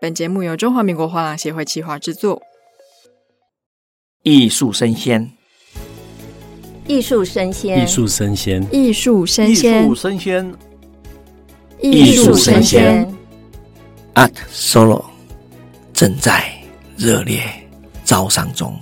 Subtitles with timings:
[0.00, 2.40] 本节目由中华民国画廊协会企划制作。
[4.22, 5.28] 艺术生鲜，
[6.86, 10.54] 艺术生鲜，艺术生鲜，艺术生鲜，艺术生鲜，
[11.80, 13.14] 艺术生鲜。
[14.14, 15.04] Art Solo
[15.92, 16.48] 正在
[16.96, 17.42] 热烈
[18.04, 18.78] 招商中。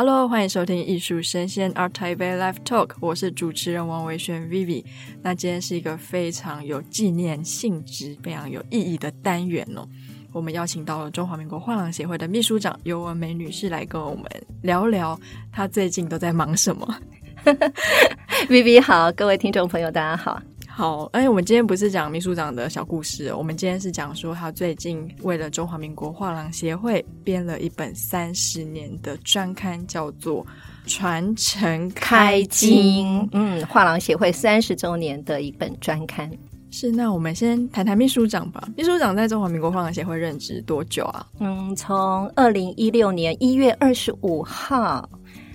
[0.00, 4.84] Hello，欢迎收听艺术生鲜 Art Taipei Live Talk，我是主持人王维轩 Vivi。
[5.22, 9.84] 那今天是一个非常有纪念性质、非常有意义的单元哦。
[10.32, 14.24] 我们邀请到了中华民国画廊协会的秘书长尤文梅女士来跟我们
[14.62, 15.18] 聊聊，
[15.50, 16.96] 她最近都在忙什么。
[18.46, 20.40] Vivi 好，各位听众朋友，大家好。
[20.78, 30.46] 好，哎，我们今天不是讲秘书长的小故事，我们今天是讲说他最近为了中华民国画廊协会编了一本三十年的专刊，叫做
[30.86, 33.22] 《传承开经》。
[33.32, 36.30] 嗯，画廊协会三十周年的一本专刊。
[36.70, 38.68] 是，那我们先谈谈秘书长吧。
[38.76, 41.26] 秘书长在中华民国画廊协会任职多久啊？
[41.40, 45.10] 嗯，从二零一六年一月二十五号。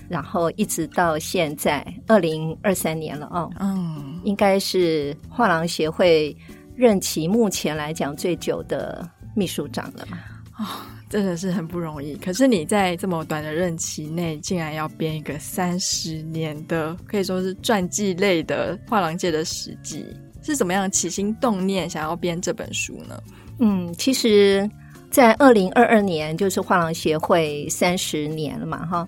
[0.09, 6.36] 然后一直到现在，二零二三年了哦，嗯，应该是画廊协会
[6.76, 10.18] 任期目前来讲最久的秘书长了嘛？
[10.60, 10.66] 哦，
[11.10, 12.16] 真的是很不容易。
[12.16, 20.06] 可是你在这么短的任期内，竟然要编一个三十年的，可以说是传记类的画廊界的史记，
[20.44, 23.23] 是怎么样起心动念想要编这本书呢？
[23.60, 24.70] 嗯，其实，
[25.10, 29.08] 在二零二二年就是画廊协会三十年了嘛，哈。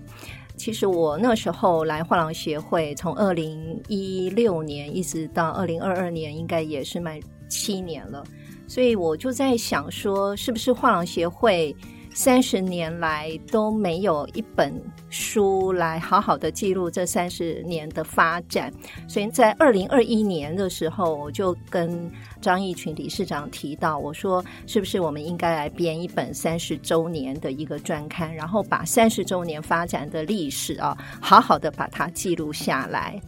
[0.56, 8.24] 其实我那时候来画廊协会，从二零一六年一直到二零二二年，应该也是满七年了。
[8.66, 11.76] 所以我就在想说，是不是画廊协会
[12.16, 14.72] 三十年来都没有一本
[15.10, 18.72] 书来好好的记录这三十年的发展？
[19.06, 33.20] 所以在二零二一年的时候，我就跟张义群理事长提到，我说是不是我们应该来编一本三十周年的一个专刊，然后把三十周年发展的历史啊，好好的把它记录下来。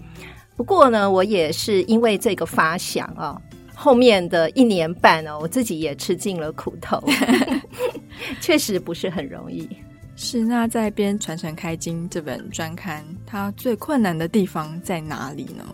[0.56, 3.38] 不过呢，我也是因为这个发想啊。
[3.81, 7.00] 后面的一年半呢，我自己也吃尽了苦头，
[8.43, 9.69] 确实不是很容易。
[10.16, 15.65] 是，那在编《传承开经》这本专刊，它最困难的地方在哪里呢？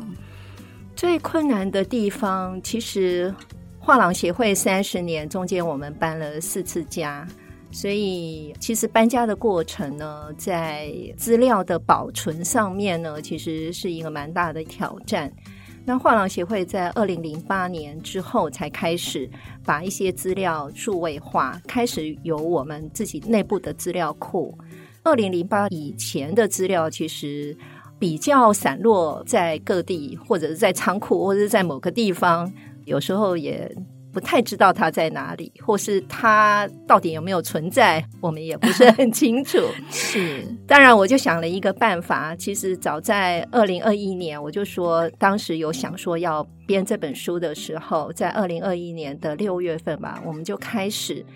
[0.95, 3.35] 最困难的地方，其实
[3.79, 7.27] 画廊协会三十年中间，我们搬了四次家，
[7.73, 15.33] 所以其实搬家的过程呢，在资料的保存上面呢，其实是一个蛮大的挑战。
[15.87, 19.29] 那画廊协会在二零零八年之后才开始
[19.65, 24.57] 把一些资料数位化，开始有我们自己内部的资料库。
[25.03, 27.55] 二零零八以前的资料其实
[27.99, 32.51] 比较散落在各地，或者是在仓库，或者是在某个地方，
[32.87, 33.71] 有时候也。
[34.15, 39.59] 不太知道它在哪里，或是它到底有没有存在，我们也不是很清楚。
[39.91, 42.35] 是，当然我就想了一个办法。
[42.37, 51.27] 其实早在二零二一年，我就说，当时有想说要编这本书的时候，在二零二一年的六月份吧，我们就开始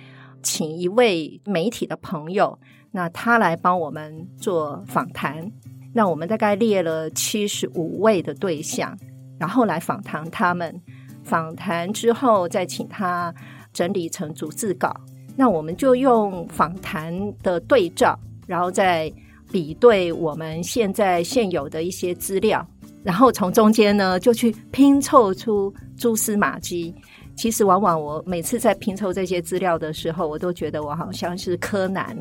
[0.41, 2.57] 请一位媒体的朋友，
[2.93, 5.51] 那他来帮我们做访谈。
[5.95, 8.97] 那我们大概列了七十五位的对象，
[9.41, 10.81] 然后来访谈他们。
[11.29, 13.33] 访谈之后，再请他
[13.75, 14.93] 整理成逐字稿。
[15.37, 17.13] 那我们就用访谈
[17.43, 19.13] 的对照，然后再
[19.53, 22.67] 比对我们现在现有的一些资料，
[23.05, 26.95] 然后从中间呢，就去拼凑出蛛丝马迹。
[27.37, 32.17] 其实，往往我每次在拼凑这些资料的时候，我都觉得我好像是柯南。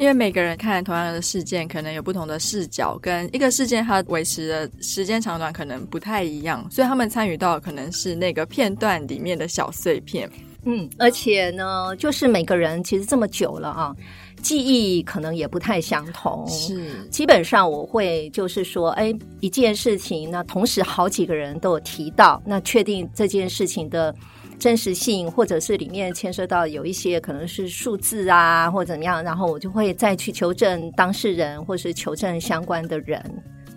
[0.00, 10.26] 因为每个人看同样的事件，可能有不同的视角，跟一个事件它维持的时间长短可能不太一样，所以他们参与到可能是那个片段里面的小碎片。
[10.64, 13.94] 嗯，而且呢，就是每个人其实这么久了啊，
[14.40, 16.46] 记忆可能也不太相同。
[16.48, 24.14] 是，基本上我会就是说，哎，一件事情，那同时好几个人都有提到，那确定这件事情的。
[24.60, 33.20] 真实性，或者是里面牵涉到有一些可能是数字啊，或者怎么样，然后我就会再去求证当事人，或是求证相关的人，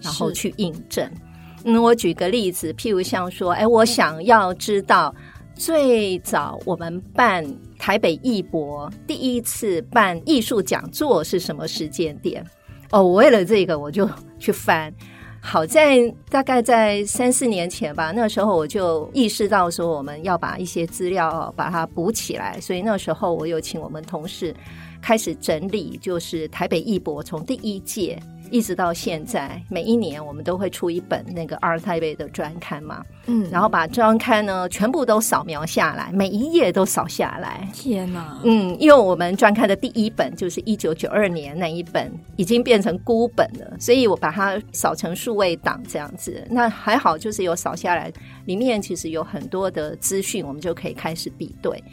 [0.02, 1.10] 然后去印证。
[1.64, 5.16] 嗯，我举个例子，譬如像说，哎，我想要知道
[5.56, 7.46] 最早我们办
[7.80, 12.46] 台北艺博第一次办艺术讲座是什么时间点？
[12.92, 14.08] 哦，我为了这个，我就
[14.38, 14.94] 去翻。
[15.46, 16.00] 好在
[16.30, 24.56] 大概在三四年前吧，那时候我就意识到说我们要把一些资料把它补起来，所以那时候我有请我们同事
[25.02, 28.18] 开始整理，就是台北艺博从第一届
[28.54, 37.68] 一直到现在，每一年我们都会出一本那个 ART TAIPEI 的专刊嘛，嗯，然后把专刊呢全部都扫描下来，每一页都扫下来。
[37.74, 46.48] 天哪，嗯，因为我们专刊的第一本就是一九九二年那一本，已经变成孤本了，所以我把它扫成数位档这样子。
[46.48, 48.14] 那还好，就是有扫下来，
[48.46, 51.84] 里面其实有很多的资讯，我们就可以开始比对。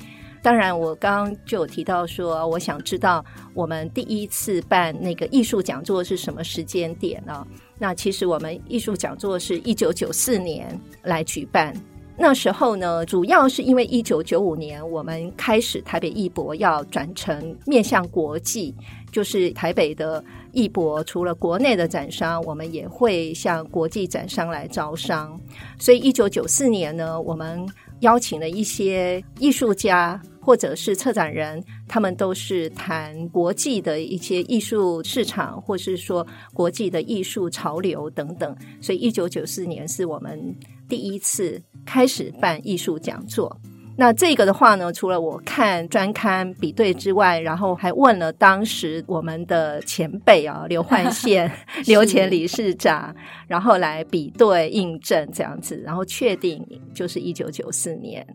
[0.42, 3.22] 当然，我刚刚就有提到说，我想知道
[3.52, 7.46] 我们第一次办那个艺术讲座是什么时间点呢？
[7.78, 11.75] 那其实我们艺术讲座是一九九四年来举办，
[12.16, 18.75] 那时候呢，主要是因为一九九五年我们开始台北艺博要转成面向国际，
[19.12, 25.38] 就是台北的艺博除了国内的展商，我们也会向国际展商来招商，
[25.78, 27.66] 所以一九九四年呢，我们
[28.00, 30.19] 邀请了一些艺术家。
[30.40, 38.56] 或者是策展人，他们都是谈国际的一些艺术市场，或是说国际的艺术潮流等等。
[38.81, 40.54] 所以，一九九四年是我们
[40.88, 43.54] 第一次开始办艺术讲座。
[43.96, 51.52] 那这个的话呢，除了我看专刊比对之外，然后还问了当时我们的前辈啊，刘焕宪、
[51.84, 53.14] 刘前理事长，
[53.46, 58.26] 然后来比对印证这样子，然后确定就是一九九四年。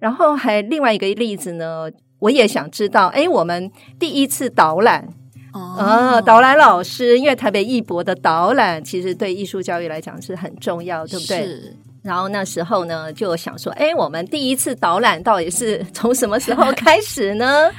[0.00, 1.88] 然后还另外一个例子呢，
[2.18, 5.06] 我也想知道，哎，我们第一次导览，
[5.52, 11.44] 哦，啊，导览老师，因为台北艺博的导览其实对艺术教育来讲是很重要，对不对？
[11.44, 11.76] 是。
[12.02, 17.70] 然后那时候呢，就想说，哎，我们第一次导览到底是 从什么时候开始呢？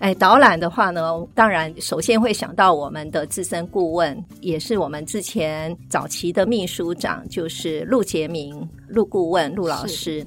[0.00, 10.26] 哎，导览的话呢，当然首先会想到我们的资深顾问，也是我们之前早期的秘书长，就是陆杰明陆顾问陆老师。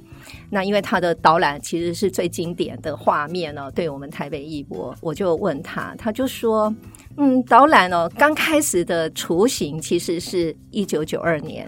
[0.50, 6.74] 那因为他的导览其实是最经典的画面呢，对我们台北艺博，我就问他，他就说，
[7.18, 11.68] 嗯，导览哦，刚开始的雏形其实是一九九二年，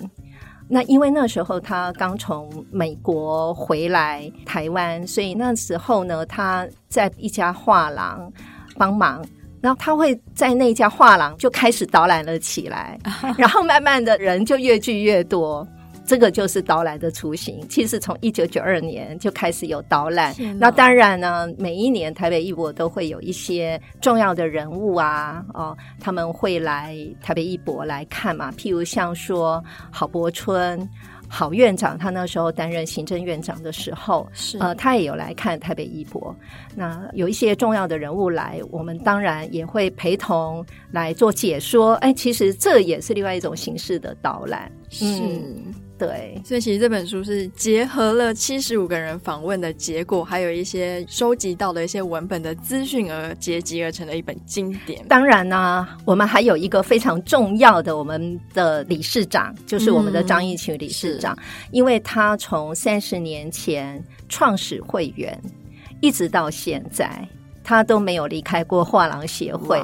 [0.74, 8.34] 那因为那时候他刚从美国回来台湾，所以那时候呢，他在一家画廊
[8.76, 9.24] 帮忙，
[9.62, 12.98] 然后他会在那家画廊就开始导览了起来，
[13.38, 15.68] 然后慢慢的人就越聚越多。
[16.06, 20.36] 这个就是导览的雏形，其实从一九九二年就开始有导览。
[20.60, 28.52] 那当然呢，每一年台北艺博都会有一些重要的人物啊，哦，他们会来台北艺博来看嘛。
[28.52, 30.88] 譬如像说郝柏村，
[31.30, 36.36] 郝院长，他那时候担任行政院长的时候，是呃，他也有来看台北艺博。
[36.76, 41.96] 那有一些重要的人物来，我们当然也会陪同来做解说。
[41.96, 44.70] 哎，其实这也是另外一种形式的导览。
[44.90, 45.06] 是。
[45.06, 55.06] 嗯对，所以其实这本书是结合了七十五个人访问的结果，还有一些收集到的一些文本的资讯而结集而成的一本经典。
[55.08, 65.40] 当然呢、啊，我们还有一个非常重要的我们的理事长，就是我们的张义群理事长，嗯、因为他从三十年前创始会员，
[66.02, 67.26] 一直到现在。
[67.64, 69.82] 他都没有离开过画廊协会.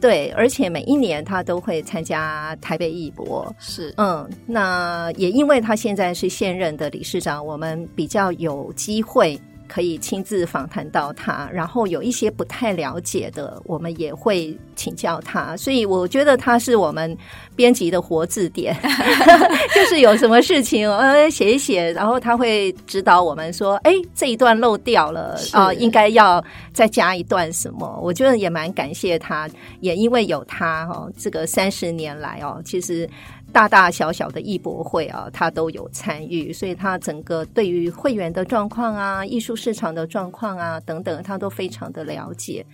[0.00, 9.38] 对，而且每一年他都会参加台北艺博，是，嗯，那也因为他现在是现任的理事长，我们比较有机会。
[9.68, 15.56] 可以亲自访谈到他，然后有一些不太了解的，我们也会请教他。
[15.56, 17.16] 所以我觉得他是我们
[17.54, 18.76] 编辑的活字典，
[19.74, 29.48] 就是有什么事情呃写一写，然后他会指导我们说：“哎，这一段漏掉了啊，呃，应该要再加一段什么。”我觉得也蛮感谢他，
[29.80, 33.08] 也因为有他哦，这个三十年来哦，其实。
[33.56, 42.66] 大大小小的艺博会啊，他都有参与，所以他整个对于会员的状况啊、艺术市场的状况啊等等，他都非常的了解。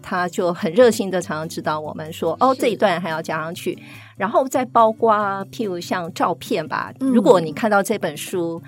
[0.00, 3.78] 他就很热心的常常指导我们说：“哦，这一段还要加上去。”
[4.16, 5.14] 然后再包括
[5.52, 8.62] 譬如像照片吧，嗯，如果你看到这本书，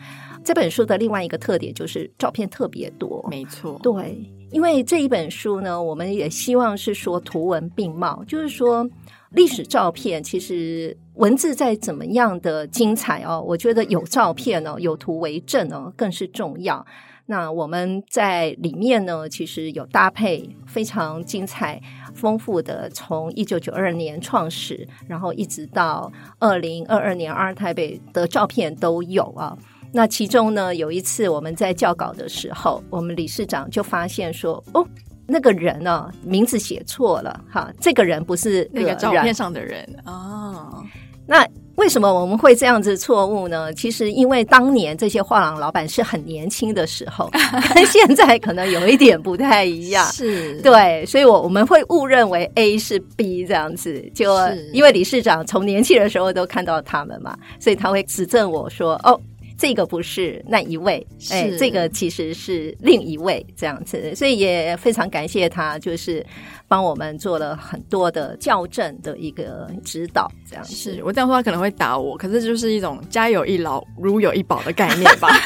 [0.44, 3.26] 这本书的另外一个特点就是照片特别多。
[3.30, 8.86] 没错，对，因为这一本书呢，我们也希望是说图文并茂，就是说。
[9.34, 16.84] 历史照片其实文字再怎么样的精彩哦，我觉得有照片哦，有图为证哦，更是重要。
[17.26, 21.80] 那我们在里面呢，其实有搭配非常精彩、
[22.14, 29.56] 丰富的，从一九九二年创始，然后一直到二零二二年 ART TAIPEI 的照片都有啊。
[29.92, 34.86] 那其中呢，有一次我们在校稿的时候，我们理事长就发现说，哦。
[35.24, 40.84] 那个人呢、名字写错了哈，这个人不是那个照片上的人哦。
[41.26, 43.72] 那为什么我们会这样子错误呢？
[43.72, 47.30] 其实因为当年这些画廊老板是很年轻的时候，
[47.74, 50.04] 跟 现在可能有一点不太一样。
[50.12, 54.36] 是，对，所以我我们会误认为 A 是 B 这样子，就
[54.72, 59.18] 因为理事长从年轻的时候都看到他们嘛，所以他会指正我说：“哦。”
[59.58, 66.24] 这个不是那一位，哎，这个其实是另一位这样子，所以也非常感谢他，就是
[66.66, 70.74] 帮我们做了很多的校正的一个指导，这样子。
[70.74, 75.28] 是我这样说，他可能会打我，可是就是一种家有一老，如有一宝的概念吧。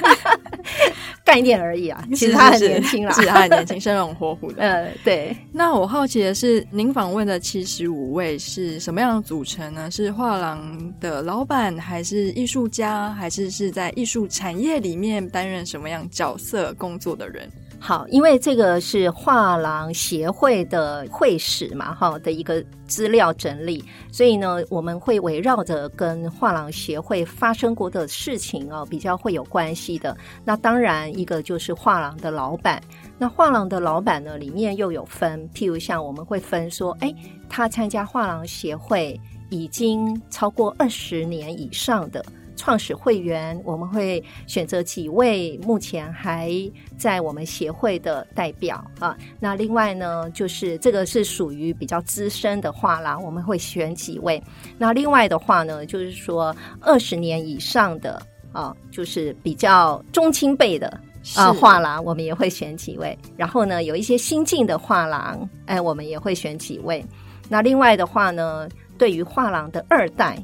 [1.27, 4.63] 概念而已啊， 其实他很年轻啦，是，他很年轻，生龙活虎的。
[4.63, 5.37] 呃，对。
[5.53, 9.91] 那我好奇的是，您访问的七十五位是什么样的组成呢？
[9.91, 17.51] 是画廊的老板，还是艺术家，还是是在艺术产业里面担任什么样角色工作的人？
[17.79, 30.17] 好，因为这个是画廊协会的会史嘛，哈的一个资料整理，所以呢，我们会围绕着跟画廊协会发生过的事情哦，比较会有关系的。
[30.45, 32.83] 那当然，一个就是画廊的老板。
[33.19, 37.15] 那画廊的老板呢，里面又有分，譬如像我们会分说，哎，
[37.49, 42.25] 他参加画廊协会已经超过二十年以上的。
[42.57, 46.51] 创始会员，我们会选择几位目前还
[46.97, 49.17] 在我们协会的代表啊。
[49.39, 54.43] 那另外呢，就是这个是属于比较资深的画廊，我们会选几位。
[54.79, 58.21] 那另外的话呢，就是说二十年以上的
[58.53, 60.89] 啊，就是比较中青辈的
[61.37, 63.17] 啊画廊，我们也会选几位。
[63.37, 67.05] 然后呢，有一些新进的画廊，哎，我们也会选几位。
[67.49, 70.37] 那另外的话呢，对于画廊的二代。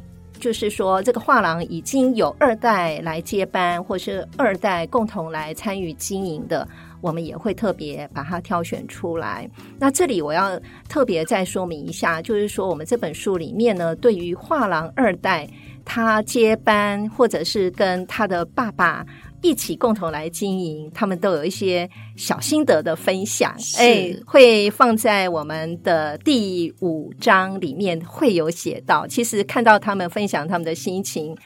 [0.42, 6.66] 就是说，这个画廊已经有二代来接班，或是二代共同来参与经营的，
[7.00, 9.48] 我们也会特别把它挑选出来。
[9.78, 15.48] 那这里我要特别再说明一下，就是说我们这本书里面呢，对于画廊二代
[15.84, 19.06] 他接班，或者是跟他的爸爸。
[19.42, 29.06] 一起共同来经营，他们都有一些小心得的分享，哎，会放在我们的第五章里面会有写到。
[29.06, 31.36] 其实看到他们分享他们的心情。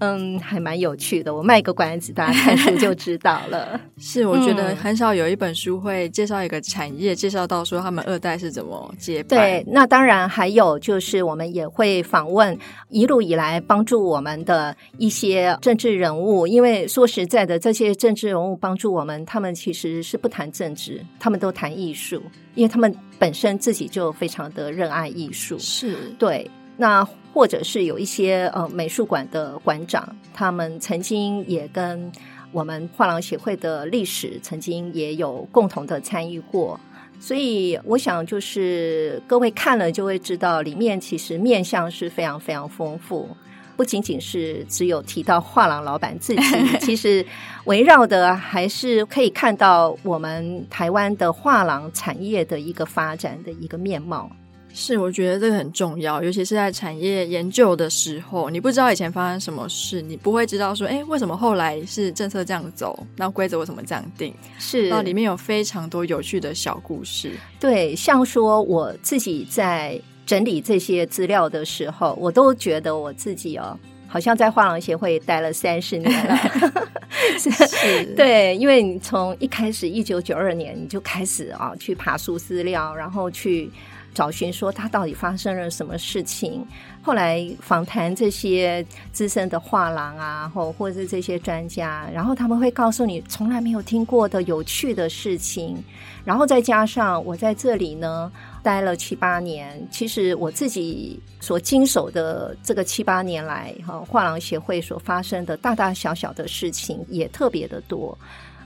[0.00, 1.34] 嗯，还蛮有趣的。
[1.34, 3.80] 我卖个关子，大家看书就知道了。
[3.96, 9.38] 是，我觉得很少有一本书会介绍一个产业，介绍到说他们二代是怎么接班。
[9.38, 12.58] 对，那当然还有就是我们也会访问
[12.88, 22.20] 一路以来帮助我们的一些政治人物，因为说实在的，这些政治人物帮助我们，他们其实是不谈政治，他们都谈艺术，
[22.56, 25.56] 因为他们本身自己就非常的热爱艺术。
[25.58, 26.50] 是，对。
[26.76, 32.10] 那或者是有一些呃美术馆的馆长，他们曾经也跟
[32.52, 36.78] 我们画廊协会的历史曾经也有共同的参与过，
[37.18, 43.28] 所以我想就是各位看了就会知道，里面其实面相是非常非常丰富，
[43.76, 46.42] 不仅仅是只有提到画廊老板自己，
[46.80, 47.26] 其实
[47.64, 54.30] 围绕的还是可以看到我们台湾的画廊产业的一个发展的一个面貌。
[54.76, 64.34] 是，我觉得这个很重要，尤其是在产业研究的时候，你不知道以前发生什么事，你不会知道说，哎，为什么后来是政策这样走，那规则为什么这样定？
[64.58, 67.30] 是，然后里面有非常多有趣的小故事。
[67.60, 73.78] 对，像说我自己在整理这些资料的时候，我都觉得我自己哦，
[74.08, 76.36] 好像在画廊协会待了三十年了。
[77.38, 83.70] 是，对，因为你从一开始一九九二年你就开始啊、哦，去爬书资料，然后去。
[84.14, 86.64] 找寻说他到底发生了什么事情，
[87.02, 95.76] 后来访谈这些资深的画廊啊，或或者是这些专家，然后他们会告诉你从来没有听过的有趣的事情，
[96.24, 98.30] 然后再加上我在这里呢
[98.62, 108.16] 待了七八年，其实我自己所经手的这个七八年来哈画廊协会所发生的大大小小的事情也特别的多，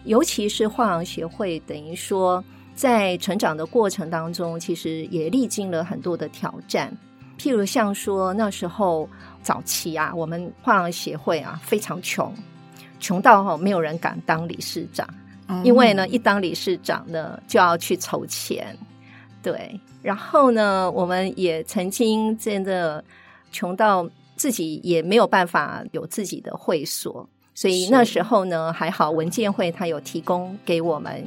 [0.05, 2.45] 尤其是画廊协会等于说。
[2.79, 6.97] 在成长的过程当中，其实也历经了很多的挑战。
[7.37, 9.09] 譬如像说那时候
[9.43, 12.33] 早期啊，我们画廊协会啊非常穷，
[13.01, 15.05] 穷到哈没有人敢当理事长，
[15.49, 18.79] 嗯、因为呢一当理事长呢就要去筹钱，
[19.43, 19.81] 对。
[20.01, 23.05] 然后呢，我们也曾经真的
[23.51, 31.27] 穷到自己也没有办法有自己的会所，所以那时候呢还好文建会他有提供给我们。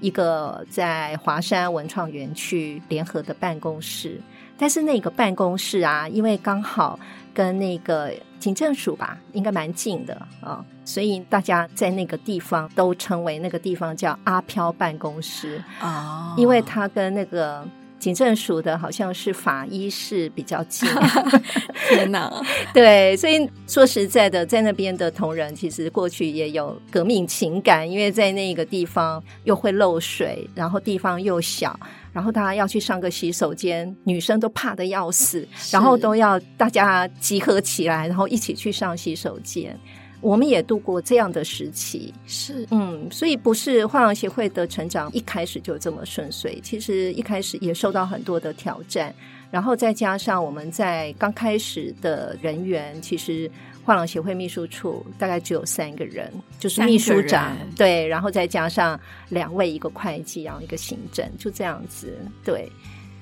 [0.00, 4.20] 一个在华山文创园区联合的办公室，
[4.58, 6.98] 但是那个办公室啊，因为刚好
[7.32, 17.66] 跟那个警政署吧，应该蛮近的啊，所以大家在那个地方都称为那个地方叫阿飘办公室啊，因为他跟那个
[18.00, 20.88] 警政署的好像是法医室比较近。
[21.88, 22.32] 天哪！
[22.74, 31.78] 对，所以说实在的，在那边的同仁其实过去也有革命情感，因为在那个地方又会漏水，然后地方又小。
[32.12, 39.78] 然后大家要去上个洗手间，女生都怕得要死，然后都要大家集合起来，然后一起去上洗手间。
[40.20, 49.14] 我们也度过这样的时期，是嗯，所以不是画廊协会的成长一开始就这么顺遂，其实一开始也受到很多的挑战，
[49.50, 53.50] 然后再加上我们在刚开始的人员，其实。
[53.82, 59.00] 画廊协会秘书处大概只有三个人，就是秘书长对，然后再加上
[59.30, 62.16] 两位，一个会计，然后一个行政，就这样子。
[62.44, 62.70] 对，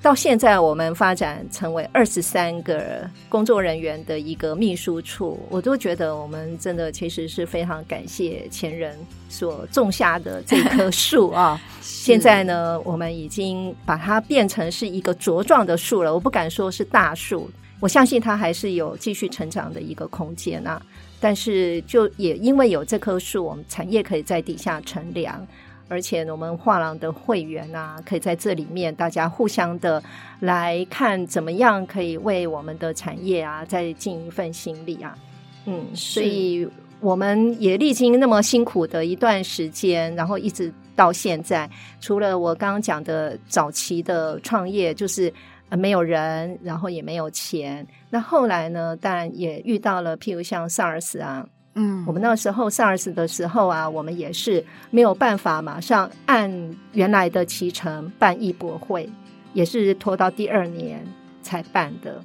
[0.01, 11.59] 到现在我们发展成为二十三个工作人员的一个秘书处，我都觉得我们真的其实是非常感谢前人所种下的这棵树啊。
[11.81, 17.49] 现在呢，我们已经把它变成是一个茁壮的树了，我不敢说是大树。
[17.81, 20.81] 我相信它还是有继续成长的一个空间啊，
[21.19, 25.45] 但是就也因为有这棵树，我们产业可以在底下乘凉，
[25.89, 30.01] 而且我们画廊的会员啊，可以在这里面大家互相的
[30.39, 35.17] 来看怎么样可以为我们的产业啊再尽一份心力啊，
[35.65, 36.65] 嗯，所以
[37.01, 41.69] 我们也历经那么辛苦的一段时间，然后一直到现在，
[41.99, 45.33] 除了我刚刚讲的早期的创业，就是。
[45.71, 47.85] 呃，没有人，然后也没有钱。
[48.09, 48.97] 那后来呢？
[48.97, 56.51] 当然也遇到了，譬如像 SARS 啊，嗯，我们那时候 SARS 的时候啊，我们也是没有办法马上按
[56.93, 59.09] 原来的期程办艺博会，
[59.53, 61.05] 也是拖到第二年
[61.41, 62.21] 才办的。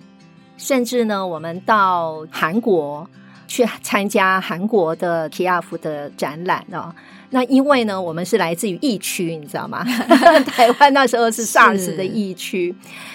[0.57, 3.09] 甚至呢，我们到韩国
[3.47, 6.95] 去参加韩国的 TIAF 的展览啊。
[7.31, 9.85] 那因为呢，我们是来自于疫区，你知道吗？
[10.47, 12.75] 台湾那时候是 SARS 的疫区，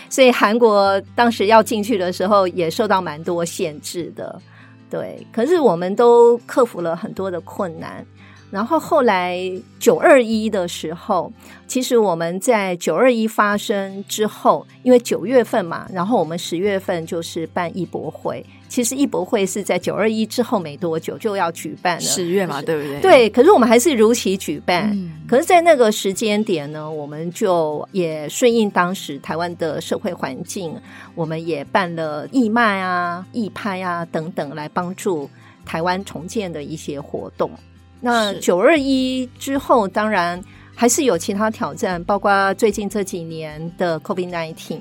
[0.09, 4.39] 所以韩国当时要进去的时候也受到蛮多限制的。
[4.89, 8.05] 对，可是我们都克服了很多的困难。
[8.51, 9.39] 然后后来
[9.79, 11.32] 九二一的时候，
[11.68, 18.46] 其实我们在九二一发生之后，因为九月份嘛，然后我们十月份就是办艺博会。
[18.68, 23.01] 其实艺博会是在九二一之后没多久就要举办了，十月嘛，对不对？
[23.01, 24.91] 对，可是我们还是如期举办。
[24.94, 30.75] 嗯、可是，在那个时间点呢，我们就也顺应当时台湾的社会环境，
[31.16, 35.27] 我们也办了义卖啊、义拍啊等等，来帮助
[35.66, 37.50] 台湾重建的一些活动。
[38.01, 40.42] 那九二一之后，当然
[40.74, 44.79] 还是有其他挑战，包括最近这几年的 COVID-19。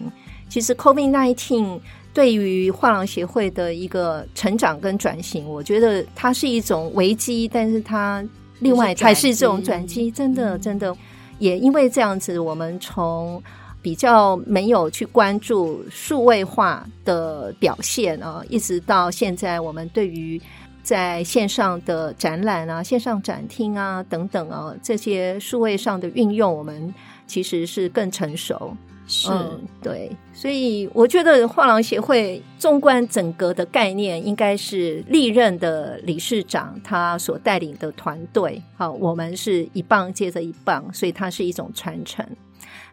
[0.48, 1.80] 其实 COVID-19
[2.14, 8.24] 对于画廊协会的一个成长跟转型，我觉得它是一种危机，但是它
[8.60, 10.10] 另外才是这种转机。
[10.10, 10.96] 真的，真的，
[11.38, 13.42] 也因为这样子，我们从
[13.82, 20.40] 比较没有去关注数位化的表现啊，一直到现在，我们对于
[20.88, 26.94] 在线上的展览啊、线上展厅啊等等啊，这些数位上的运用，我们
[27.26, 28.74] 其实是更成熟。
[29.06, 38.62] 是、嗯，对，所以我觉得画廊协会纵观整个的概念，应该是历任的理事长他所带领的团队。
[38.74, 42.26] 好，我们是一棒接着一棒，所以它是一种传承。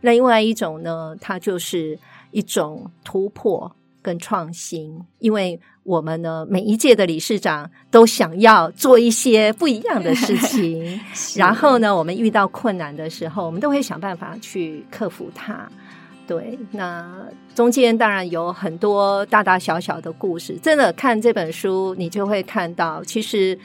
[0.01, 1.97] 那另外一种呢，它就是
[2.31, 5.57] 一种突破跟创新，因为。
[5.85, 10.99] 我们呢，每一届的理事长都想要做一些不一样的事情，
[11.37, 15.69] 然后呢，我们遇到困难的时候，我们都会想办法去克服它。
[16.25, 17.07] 对，那
[17.53, 20.57] 中间当然有很多大大小小的故事。
[20.57, 23.55] 真的看这本书，你就会看到，其实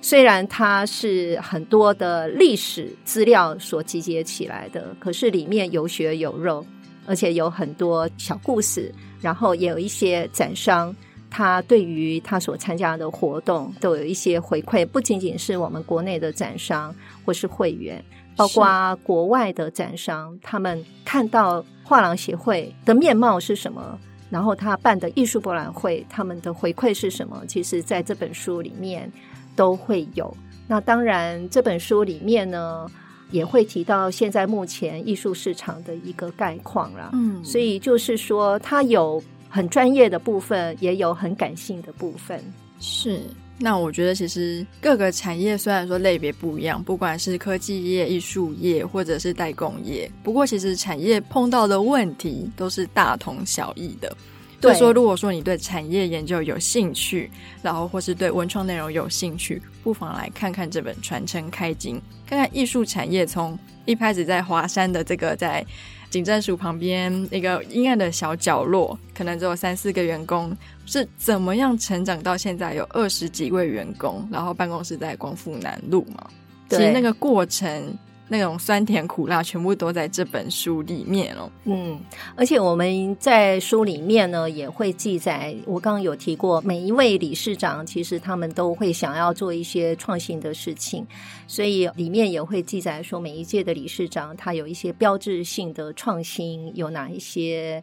[0.00, 6.64] 虽然它是很多的历史资料所集结起来的，可是里面有血有肉，
[7.04, 10.96] 而且有很多小故事，然后也有一些展商。
[11.36, 16.96] 他对于他所参加的活动都有一些回馈，不仅仅是我们国内的展商
[17.26, 18.02] 或是会员，
[18.34, 23.98] 包括国外的展商，他们看到画廊协会的面貌是什么，
[24.30, 29.12] 然后他办的艺术博览会，他们的回馈是什么，其实在这本书里面
[29.54, 30.34] 都会有。
[30.66, 32.90] 那当然，这本书里面呢，
[33.30, 37.10] 也会提到现在目前艺术市场的一个概况啦。
[37.12, 39.22] 嗯，所以就是说，他有。
[39.48, 42.42] 很专业的部分，也有很感性的部分。
[42.78, 43.22] 是，
[43.58, 54.14] 那我觉得其实各个产业虽然说类别不一样，不管是科技业、艺术业，或者是代工业，不过其实产业碰到的问题都是大同小异的。
[54.58, 57.30] 对，所以说，如果说你对产业研究有兴趣，
[57.62, 65.64] 然后或是对文创内容有兴趣，不妨来看看这本《传承开经》，看看艺术产业从一开始在华山的这个在
[66.10, 76.26] 警政署旁边一个阴暗的小角落，可能只有三四个员工，是怎么样成长到现在有二十几位员工，然后办公室在光复南路嘛？
[76.68, 77.96] 其实那个过程。
[78.28, 81.50] 那种酸甜苦辣全部都在这本书里面哦。
[81.64, 82.00] 嗯，
[82.34, 91.06] 而且我们在书里面呢也会记载，我刚刚有提过，每一位理事长其实他们都会想要做一些创新的事情，
[91.46, 97.82] 所以里面也会记载说每一届的理事长他有一些标志性的创新有哪一些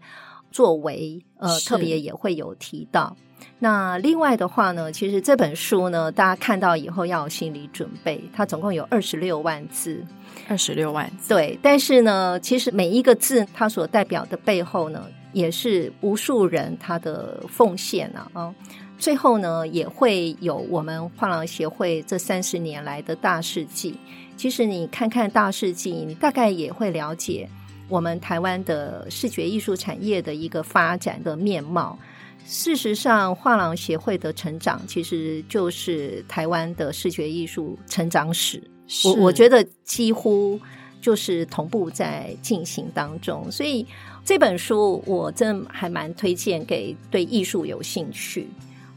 [0.54, 3.18] 作为，呃，特别也会有提到。
[3.60, 10.02] 那另外的话呢，其实这本书呢，大家看到以后要有心理准备，它总共有二十六万字。
[10.48, 18.56] 二十六万字，对，但是呢，其实每一个字它所代表的背后呢，也是无数人他的奉献啊啊！
[18.98, 23.96] 最后呢，也会有我们画廊协会这三十年来的大事记。
[24.36, 27.48] 其实你看看大事记，你大概也会了解
[27.94, 31.96] 我们台湾的视觉艺术产业的一个发展的面貌。
[32.44, 38.60] 事实上，画廊协会的成长，其实就是台湾的视觉艺术成长史。
[39.06, 40.60] 我我觉得几乎
[41.00, 43.86] 就是同步在进行当中，所以
[44.26, 48.48] 这本书我真的还蛮推荐给对艺术有兴趣，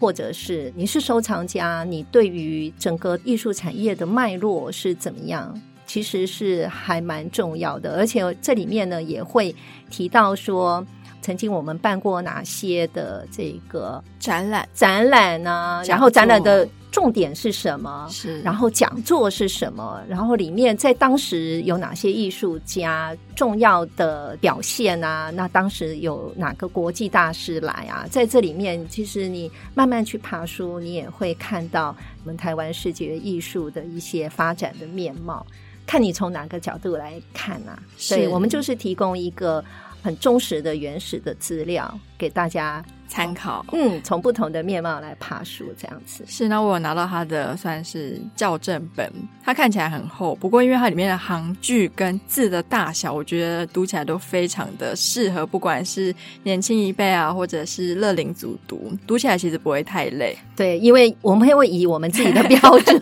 [0.01, 5.55] 或者是你是收藏家，你对于整个艺术产业的脉络是怎么样，
[5.87, 7.97] 其实是还蛮重要的。
[7.97, 9.55] 而且这里面呢也会
[9.91, 10.85] 提到说，
[11.23, 15.83] 曾经我们办过哪些的这个展览、展览呢？
[15.87, 16.69] 然后展览的。
[16.93, 18.09] 重点是什么？
[18.11, 20.01] 是，然后讲座是什么？
[20.09, 25.31] 然后里面在当时有哪些艺术家重要的表现啊？
[25.35, 28.07] 那当时有哪个国际大师来啊？
[28.11, 35.45] 在这里面，其实你慢慢去爬书，你也会看到我们台湾视觉艺术的一些发展的面貌。
[35.87, 37.79] 看你从哪个角度来看啊？
[37.97, 39.65] 所以我们就是提供一个
[40.03, 42.85] 很忠实的原始的资料给大家。
[43.09, 46.49] 参考，嗯，从不同的面貌来爬书，这样子是。
[46.49, 49.09] 那我有拿到他的算是校正本，
[49.45, 60.37] 它看起来很厚，不过因为它里面的行距跟字的大小，我觉得读起来都非常的适合，不管是年轻一辈啊，或者是乐龄组读，读起来其实不会太累。
[60.57, 63.01] 对，因为我们会以我们自己的 标准，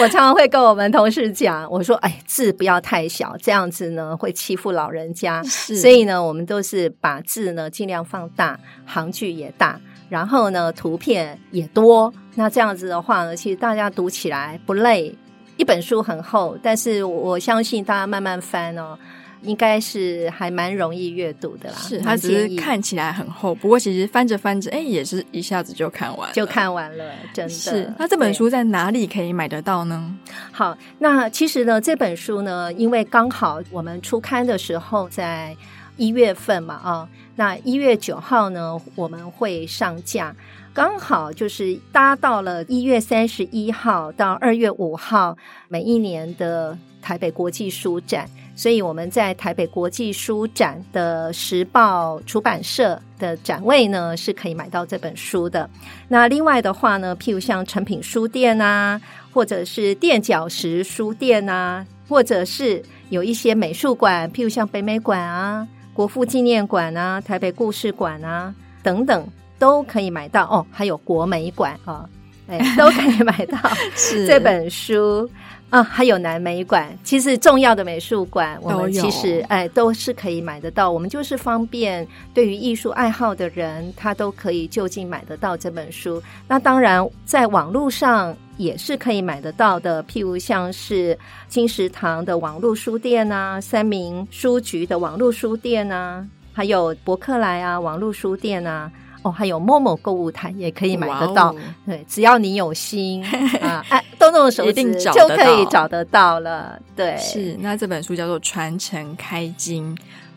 [0.00, 8.56] 我常常会跟我们同事讲，我说：“哎，字不要太小，这样子呢会欺负老人家。”所以呢，我们都是把字呢尽量放大。
[8.86, 12.12] 行距也大，然后呢，图片也多。
[12.36, 15.12] 那这样子的话呢，其实大家读起来不累。
[15.56, 18.96] 一本书很厚，但是我相信大家慢慢翻哦，
[19.42, 21.76] 应该是还蛮容易阅读的啦。
[21.76, 27.52] 是，它只是看起来很厚，不过其实翻着翻着，哎，也是一下子就看完了，就看完了，真的。
[27.52, 30.16] 是，那这本书在哪里可以买得到呢？
[30.52, 35.56] 好，那其实呢，这本书呢，因为刚好我们出刊的时候在
[35.98, 40.34] 一月份嘛，啊、那一月九号呢，我们会上架，
[40.72, 45.36] 刚好就是搭到了一月三十一号到二月五号
[45.68, 55.68] 每一年的台北国际书展，所以我们在台北国际书展的时报出版社的展位呢，是可以买到这本书的。
[56.06, 59.00] 那另外的话呢，譬如像诚品书店啊，
[59.32, 65.66] 或者是垫脚石书店啊，或者是有一些美术馆，譬如像北美馆啊。
[65.98, 69.26] 国父纪念馆啊，台北故事馆啊，等等
[69.58, 70.64] 都可以买到哦。
[70.70, 72.08] 还有国美馆啊，
[72.46, 73.58] 哎，都可以买到
[74.24, 75.28] 这本书
[75.70, 75.82] 啊。
[75.82, 80.90] 还有南美馆，其实重要的美术馆，我们其实哎都是可以买得到。
[80.90, 86.22] 我们就是方便对于艺术爱好的人，他都可以就近买得到这本书。
[86.46, 88.36] 那当然，在网络上。
[88.58, 98.90] 也是可以买得到的，譬如像是金石堂的网络书店啊，三明书局的网络书店啊，还有博客来啊网络书店啊，
[99.22, 101.52] 哦，还有 Momo 购物台也可以买得到。
[101.52, 103.24] 哦、对，只要你有心
[103.60, 106.80] 啊，哎，动动手指就可以找得到了。
[106.94, 107.56] 对，是。
[107.60, 109.94] 那这本书叫做《传承开经》。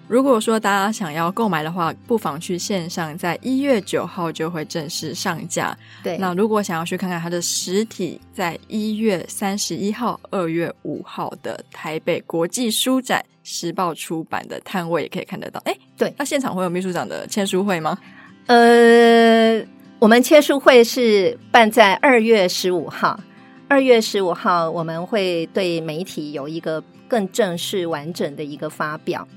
[0.07, 5.77] 如果说大家想要购买的话，不妨去线上，在一月九号就会正式上架。
[6.03, 15.61] 对，那如果想要去看看它的实体，在一月三十一号、二月五号的台北国际书展时报出版的摊位也可以看得到。
[15.63, 17.97] 哎，对，那现场会有秘书长的签书会吗？
[18.47, 19.65] 呃，
[19.99, 23.19] 我们签书会是办在二月十五号，
[23.67, 29.27] 二月十五号我们会对媒体有一个更正式、完整的一个发表。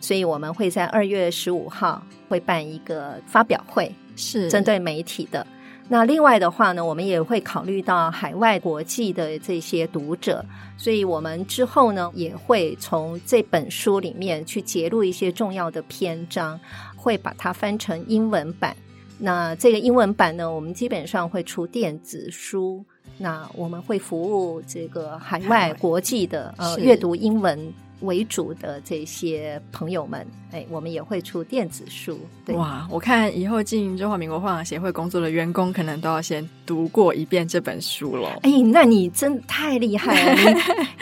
[0.00, 5.46] 所以我们会在二月十五号会办一个发表会，是针对媒体的。
[5.88, 10.44] 那另外的话呢，我们也会考虑到海外国际的这些读者，
[10.76, 16.58] 所以我们之后呢也会从这本书里面去揭露一些重要的篇章，
[17.04, 18.74] 会把它翻成英文版。
[19.18, 22.82] 那这个英文版呢，我们基本上会出电子书。
[23.18, 27.72] 那我们会服务这个海外国际的呃阅读英文
[28.04, 32.18] 为主的这些朋友们，哎，我们也会出电子书。
[32.44, 32.54] 对。
[32.54, 38.38] 哇，我看以后进中华民国画廊协会工作的员工，可能都要先读过一遍这本书了。
[38.42, 40.34] 哎，那你真太厉害了，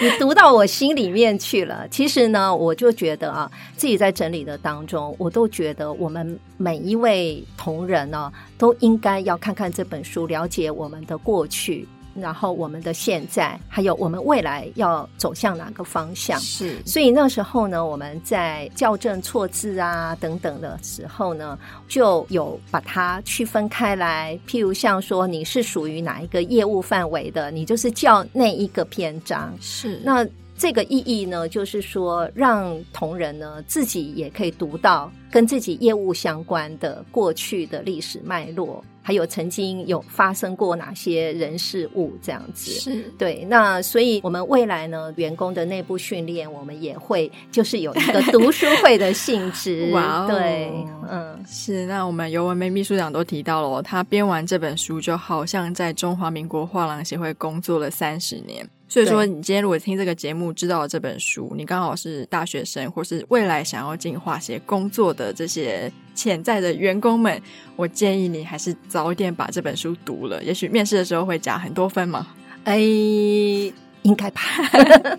[0.01, 1.87] 你 你读到我心里面去了。
[1.89, 11.87] 其实呢，我就觉得啊，自己在整理的当中，我都觉得我们每一位同仁呢，都应该要看看这本书，了解我们的过去。
[12.15, 16.39] 然后我们的现在，还有我们未来要走向哪个方向？
[16.41, 24.39] 是，所以那时候呢，我们在校正错字啊等等的时候呢，就有把它区分开来。
[24.47, 29.53] 譬如像说，你是属于哪一个业务范围的，你就是叫那一个篇章。
[29.61, 38.85] 是，那这个意义呢，就是说让同仁呢自己也可以读到跟自己业务相关的过去的历史脉络。
[39.05, 42.71] 还有曾经有发生过哪些人事物这样子？
[42.71, 43.45] 是对。
[43.51, 49.91] 那所以我们未来呢，员工的内部训练，我们也会就是有一个读书会的性质。
[49.93, 50.71] 哇、哦，对，
[51.11, 51.85] 嗯，是。
[51.87, 58.65] 那我们尤文梅秘书长都提到了，他编完这本书，就好像在中华民国画廊协会工作了三十年。
[58.93, 67.41] 所以说，你今天如果听这个节目，知道了这本书，你刚好是大学生，或是未来想要进化学工作的这些潜在的员工们，
[67.75, 72.27] 我建议你还是早一点把这本书读了，也许面试的时候会加很多分嘛。
[72.65, 74.43] 哎，应该吧。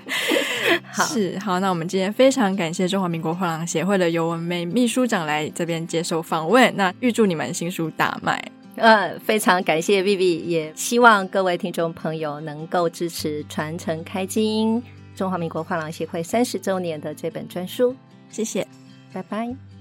[0.93, 8.39] 好是好，那我们今天非常感谢中华民国画廊协会的尤文玫秘书长来这边接受访问，那预祝你们新书大卖。
[8.75, 14.81] 呃，非常感谢 Vivi，也希望各位听众朋友能够支持传承开经
[15.15, 17.95] 中华民国画廊协会三十周年的这本专书，
[18.29, 18.67] 谢谢，
[19.13, 19.72] 拜拜。